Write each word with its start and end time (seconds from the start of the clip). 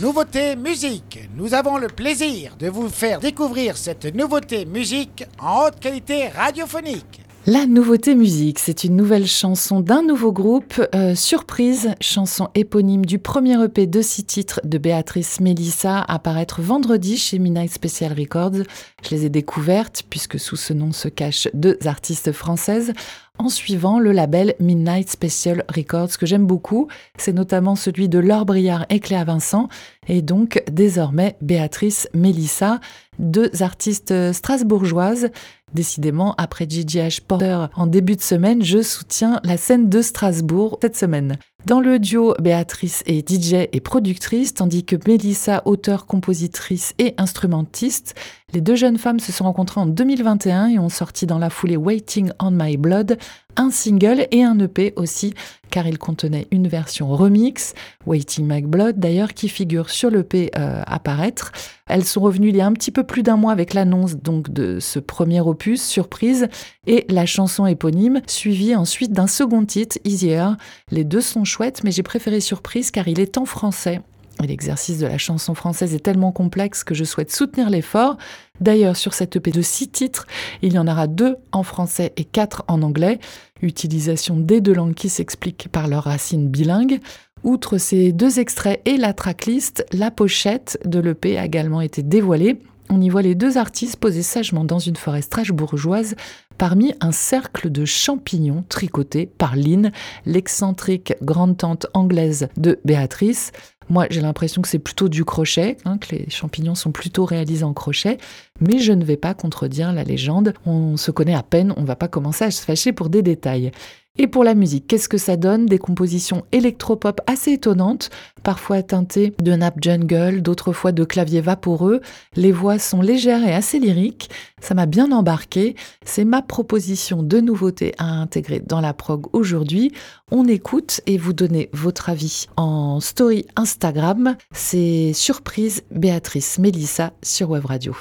Nouveauté 0.00 0.54
musique. 0.54 1.28
Nous 1.34 1.54
avons 1.54 1.76
le 1.76 1.88
plaisir 1.88 2.54
de 2.56 2.68
vous 2.68 2.88
faire 2.88 3.18
découvrir 3.18 3.76
cette 3.76 4.14
nouveauté 4.14 4.64
musique 4.64 5.24
en 5.40 5.64
haute 5.64 5.80
qualité 5.80 6.28
radiophonique. 6.28 7.22
La 7.46 7.66
nouveauté 7.66 8.14
musique, 8.14 8.60
c'est 8.60 8.84
une 8.84 8.94
nouvelle 8.94 9.26
chanson 9.26 9.80
d'un 9.80 10.02
nouveau 10.02 10.32
groupe, 10.32 10.80
euh, 10.94 11.14
Surprise, 11.14 11.94
chanson 12.00 12.48
éponyme 12.54 13.06
du 13.06 13.18
premier 13.18 13.60
EP 13.64 13.86
de 13.86 14.02
six 14.02 14.24
titres 14.24 14.60
de 14.64 14.78
Béatrice 14.78 15.40
Mélissa, 15.40 16.02
à 16.06 16.18
paraître 16.18 16.60
vendredi 16.60 17.16
chez 17.16 17.38
Midnight 17.38 17.72
Special 17.72 18.12
Records. 18.12 18.64
Je 19.02 19.10
les 19.10 19.24
ai 19.24 19.30
découvertes 19.30 20.02
puisque 20.10 20.38
sous 20.38 20.56
ce 20.56 20.74
nom 20.74 20.92
se 20.92 21.08
cachent 21.08 21.48
deux 21.54 21.78
artistes 21.86 22.32
françaises 22.32 22.92
en 23.38 23.48
suivant 23.48 23.98
le 23.98 24.12
label 24.12 24.54
Midnight 24.60 25.08
Special 25.08 25.64
Records 25.74 26.18
que 26.18 26.26
j'aime 26.26 26.46
beaucoup. 26.46 26.88
C'est 27.16 27.32
notamment 27.32 27.76
celui 27.76 28.08
de 28.08 28.18
Laure 28.18 28.44
Briard 28.44 28.86
et 28.90 29.00
Claire 29.00 29.24
Vincent 29.24 29.68
et 30.08 30.22
donc 30.22 30.62
désormais 30.70 31.36
Béatrice 31.40 32.08
Mélissa, 32.14 32.80
deux 33.18 33.50
artistes 33.62 34.32
strasbourgeoises 34.32 35.30
Décidément, 35.74 36.34
après 36.38 36.66
GGH 36.66 37.20
Porter 37.26 37.66
en 37.74 37.86
début 37.86 38.16
de 38.16 38.22
semaine, 38.22 38.62
je 38.62 38.80
soutiens 38.80 39.40
la 39.44 39.56
scène 39.56 39.88
de 39.88 40.00
Strasbourg 40.00 40.78
cette 40.80 40.96
semaine. 40.96 41.36
Dans 41.68 41.80
le 41.80 41.98
duo, 41.98 42.34
Béatrice 42.40 43.02
est 43.04 43.30
DJ 43.30 43.68
et 43.70 43.80
productrice, 43.80 44.54
tandis 44.54 44.86
que 44.86 44.96
Mélissa, 45.06 45.60
auteure, 45.66 46.06
compositrice 46.06 46.94
et 46.96 47.12
instrumentiste. 47.18 48.14
Les 48.54 48.62
deux 48.62 48.74
jeunes 48.74 48.96
femmes 48.96 49.20
se 49.20 49.32
sont 49.32 49.44
rencontrées 49.44 49.82
en 49.82 49.84
2021 49.84 50.68
et 50.68 50.78
ont 50.78 50.88
sorti 50.88 51.26
dans 51.26 51.38
la 51.38 51.50
foulée 51.50 51.76
Waiting 51.76 52.30
on 52.40 52.52
My 52.52 52.78
Blood, 52.78 53.18
un 53.58 53.70
single 53.70 54.26
et 54.30 54.42
un 54.42 54.58
EP 54.58 54.94
aussi, 54.96 55.34
car 55.70 55.86
il 55.86 55.98
contenait 55.98 56.46
une 56.50 56.68
version 56.68 57.08
remix, 57.08 57.74
Waiting 58.06 58.46
My 58.48 58.62
Blood 58.62 58.98
d'ailleurs, 58.98 59.34
qui 59.34 59.48
figure 59.48 59.90
sur 59.90 60.10
l'EP 60.10 60.50
euh, 60.56 60.82
à 60.86 60.98
paraître. 60.98 61.52
Elles 61.86 62.04
sont 62.04 62.20
revenues 62.20 62.48
il 62.48 62.56
y 62.56 62.60
a 62.60 62.66
un 62.66 62.72
petit 62.72 62.90
peu 62.90 63.02
plus 63.02 63.22
d'un 63.22 63.36
mois 63.36 63.52
avec 63.52 63.74
l'annonce 63.74 64.16
donc 64.16 64.50
de 64.50 64.78
ce 64.80 64.98
premier 64.98 65.40
opus, 65.40 65.82
surprise, 65.82 66.48
et 66.86 67.04
la 67.08 67.26
chanson 67.26 67.66
éponyme, 67.66 68.22
suivie 68.26 68.74
ensuite 68.74 69.12
d'un 69.12 69.26
second 69.26 69.64
titre, 69.64 69.98
Easier. 70.04 70.46
Les 70.90 71.04
deux 71.04 71.20
sont 71.20 71.44
chouettes, 71.44 71.82
mais 71.84 71.90
j'ai 71.90 72.02
préféré 72.02 72.40
surprise 72.40 72.90
car 72.90 73.08
il 73.08 73.20
est 73.20 73.36
en 73.36 73.44
français. 73.44 74.00
L'exercice 74.40 74.98
de 74.98 75.06
la 75.06 75.18
chanson 75.18 75.54
française 75.54 75.94
est 75.94 76.00
tellement 76.00 76.32
complexe 76.32 76.84
que 76.84 76.94
je 76.94 77.04
souhaite 77.04 77.32
soutenir 77.32 77.70
l'effort. 77.70 78.16
D'ailleurs, 78.60 78.96
sur 78.96 79.14
cette 79.14 79.36
EP 79.36 79.50
de 79.50 79.62
six 79.62 79.88
titres, 79.88 80.26
il 80.62 80.72
y 80.72 80.78
en 80.78 80.86
aura 80.86 81.06
deux 81.06 81.36
en 81.52 81.62
français 81.62 82.12
et 82.16 82.24
quatre 82.24 82.64
en 82.68 82.82
anglais. 82.82 83.18
Utilisation 83.62 84.36
des 84.36 84.60
deux 84.60 84.74
langues 84.74 84.94
qui 84.94 85.08
s'expliquent 85.08 85.68
par 85.70 85.88
leur 85.88 86.04
racine 86.04 86.48
bilingue. 86.48 87.00
Outre 87.42 87.78
ces 87.78 88.12
deux 88.12 88.38
extraits 88.38 88.80
et 88.84 88.96
la 88.96 89.12
tracklist, 89.12 89.84
la 89.92 90.10
pochette 90.10 90.78
de 90.84 90.98
l'EP 90.98 91.36
a 91.36 91.44
également 91.44 91.80
été 91.80 92.02
dévoilée. 92.02 92.60
On 92.90 93.00
y 93.00 93.10
voit 93.10 93.22
les 93.22 93.34
deux 93.34 93.58
artistes 93.58 93.96
posés 93.96 94.22
sagement 94.22 94.64
dans 94.64 94.78
une 94.78 94.96
forêt 94.96 95.22
strasbourgeoise 95.22 96.14
parmi 96.56 96.94
un 97.00 97.12
cercle 97.12 97.70
de 97.70 97.84
champignons 97.84 98.64
tricotés 98.68 99.26
par 99.26 99.56
Lynn, 99.56 99.92
l'excentrique 100.26 101.14
grande-tante 101.22 101.86
anglaise 101.92 102.48
de 102.56 102.80
Béatrice. 102.84 103.52
Moi, 103.90 104.06
j'ai 104.10 104.20
l'impression 104.20 104.60
que 104.62 104.68
c'est 104.68 104.78
plutôt 104.78 105.08
du 105.08 105.24
crochet, 105.24 105.76
hein, 105.84 105.98
que 105.98 106.14
les 106.14 106.30
champignons 106.30 106.74
sont 106.74 106.92
plutôt 106.92 107.24
réalisés 107.24 107.64
en 107.64 107.72
crochet, 107.72 108.18
mais 108.60 108.78
je 108.78 108.92
ne 108.92 109.04
vais 109.04 109.16
pas 109.16 109.34
contredire 109.34 109.92
la 109.92 110.04
légende. 110.04 110.54
On 110.66 110.96
se 110.96 111.10
connaît 111.10 111.34
à 111.34 111.42
peine, 111.42 111.72
on 111.76 111.82
ne 111.82 111.86
va 111.86 111.96
pas 111.96 112.08
commencer 112.08 112.44
à 112.44 112.50
se 112.50 112.62
fâcher 112.62 112.92
pour 112.92 113.08
des 113.08 113.22
détails. 113.22 113.72
Et 114.20 114.26
pour 114.26 114.42
la 114.42 114.54
musique, 114.54 114.88
qu'est-ce 114.88 115.08
que 115.08 115.16
ça 115.16 115.36
donne? 115.36 115.66
Des 115.66 115.78
compositions 115.78 116.44
électropop 116.50 117.20
assez 117.28 117.52
étonnantes, 117.52 118.10
parfois 118.42 118.82
teintées 118.82 119.32
de 119.40 119.52
nappe 119.52 119.80
jungle, 119.80 120.42
d'autres 120.42 120.72
fois 120.72 120.90
de 120.90 121.04
claviers 121.04 121.40
vaporeux. 121.40 122.00
Les 122.34 122.50
voix 122.50 122.80
sont 122.80 123.00
légères 123.00 123.46
et 123.46 123.54
assez 123.54 123.78
lyriques. 123.78 124.28
Ça 124.60 124.74
m'a 124.74 124.86
bien 124.86 125.12
embarqué. 125.12 125.76
C'est 126.04 126.24
ma 126.24 126.42
proposition 126.42 127.22
de 127.22 127.38
nouveauté 127.38 127.94
à 127.98 128.06
intégrer 128.06 128.58
dans 128.58 128.80
la 128.80 128.92
prog 128.92 129.26
aujourd'hui. 129.32 129.92
On 130.32 130.48
écoute 130.48 131.00
et 131.06 131.16
vous 131.16 131.32
donnez 131.32 131.70
votre 131.72 132.08
avis 132.08 132.46
en 132.56 132.98
story 132.98 133.46
Instagram. 133.54 134.36
C'est 134.52 135.12
surprise 135.12 135.84
Béatrice 135.92 136.58
Mélissa 136.58 137.12
sur 137.22 137.50
Web 137.50 137.66
Radio. 137.66 137.94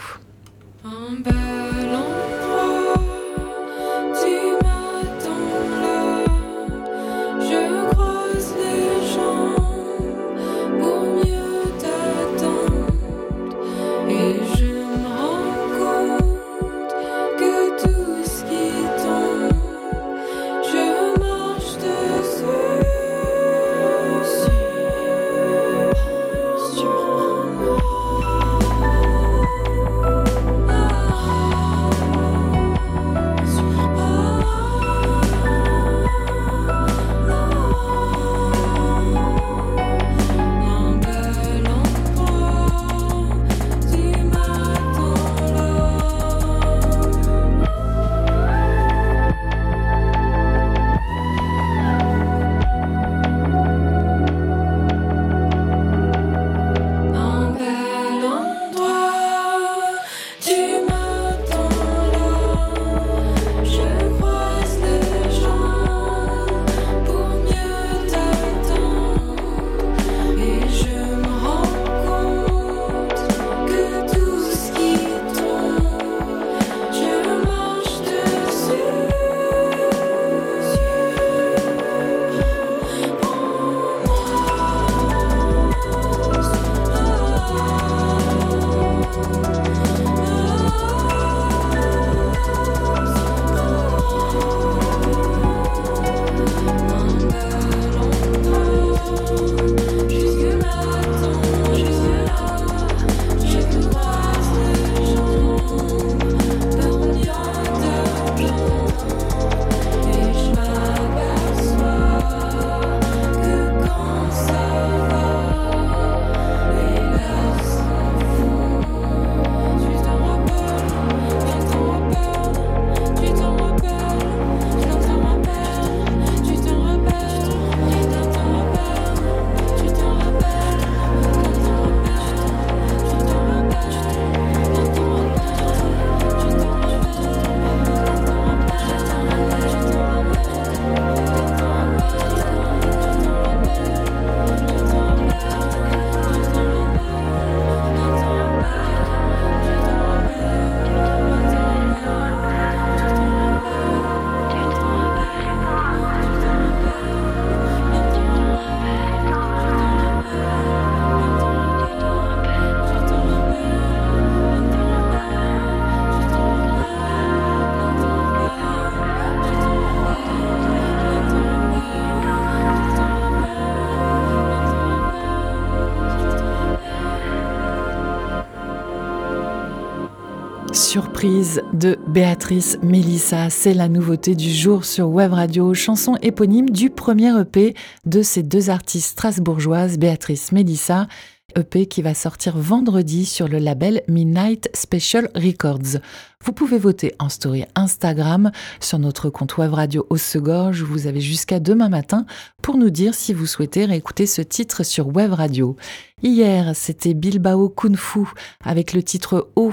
Surprise 180.77 181.63
de 181.73 181.97
Béatrice 182.07 182.77
Mélissa, 182.83 183.49
c'est 183.49 183.73
la 183.73 183.89
nouveauté 183.89 184.35
du 184.35 184.51
jour 184.51 184.85
sur 184.85 185.09
Web 185.09 185.33
Radio, 185.33 185.73
chanson 185.73 186.17
éponyme 186.21 186.69
du 186.69 186.91
premier 186.91 187.31
EP 187.41 187.73
de 188.05 188.21
ces 188.21 188.43
deux 188.43 188.69
artistes 188.69 189.09
strasbourgeoises, 189.09 189.97
Béatrice 189.97 190.51
Mélissa 190.51 191.07
EP 191.57 191.87
qui 191.87 192.01
va 192.01 192.13
sortir 192.13 192.57
vendredi 192.57 193.25
sur 193.25 193.47
le 193.47 193.57
label 193.57 194.03
Midnight 194.07 194.69
Special 194.73 195.29
Records. 195.35 195.99
Vous 196.45 196.53
pouvez 196.53 196.77
voter 196.77 197.15
en 197.19 197.29
story 197.29 197.65
Instagram 197.75 198.51
sur 198.79 198.99
notre 198.99 199.29
compte 199.29 199.57
web 199.57 199.73
radio 199.73 200.05
Segorge. 200.15 200.83
Vous 200.83 201.07
avez 201.07 201.19
jusqu'à 201.19 201.59
demain 201.59 201.89
matin 201.89 202.25
pour 202.61 202.77
nous 202.77 202.91
dire 202.91 203.15
si 203.15 203.33
vous 203.33 203.47
souhaitez 203.47 203.85
réécouter 203.85 204.27
ce 204.27 204.41
titre 204.41 204.83
sur 204.83 205.07
web 205.07 205.33
radio. 205.33 205.75
Hier, 206.21 206.75
c'était 206.75 207.13
Bilbao 207.13 207.69
Kung 207.69 207.95
Fu 207.95 208.21
avec 208.63 208.93
le 208.93 209.03
titre 209.03 209.49
O, 209.55 209.71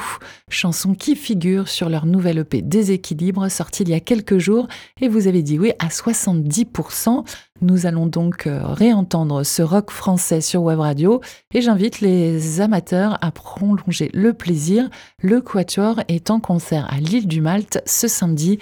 chanson 0.49 0.95
qui 0.95 1.17
figure 1.17 1.69
sur 1.69 1.89
leur 1.89 2.07
nouvelle 2.07 2.39
EP 2.39 2.63
Déséquilibre 2.63 3.51
sorti 3.51 3.83
il 3.83 3.91
y 3.91 3.95
a 3.95 4.01
quelques 4.01 4.39
jours 4.39 4.67
et 5.01 5.09
vous 5.09 5.27
avez 5.27 5.43
dit 5.43 5.59
oui 5.59 5.73
à 5.79 5.89
70%. 5.89 7.25
Nous 7.61 7.87
allons 7.87 8.07
donc 8.07 8.49
euh, 8.49 8.61
réentendre 8.65 9.45
ce 9.45 9.63
rock 9.63 9.93
français 9.93 10.41
sur 10.41 10.63
web 10.63 10.81
radio 10.81 11.21
et 11.53 11.63
j'invite 11.63 12.01
les 12.01 12.61
amateurs 12.61 13.17
à 13.23 13.31
prolonger 13.31 14.11
le 14.13 14.33
plaisir. 14.33 14.91
Le 15.23 15.41
Quatuor 15.41 16.01
est 16.09 16.31
en 16.31 16.41
concert 16.41 16.93
à 16.93 16.99
l'île 16.99 17.29
du 17.29 17.41
Malte 17.41 17.81
ce 17.87 18.09
samedi, 18.09 18.59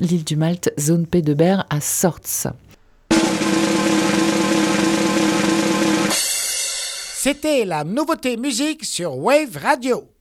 l'île 0.00 0.24
du 0.24 0.36
Malte, 0.36 0.72
zone 0.78 1.06
P 1.06 1.22
de 1.22 1.34
Berre 1.34 1.66
à 1.70 1.80
Sorts. 1.80 2.48
C'était 7.24 7.64
la 7.64 7.84
nouveauté 7.84 8.36
musique 8.36 8.84
sur 8.84 9.16
Wave 9.18 9.56
Radio. 9.62 10.11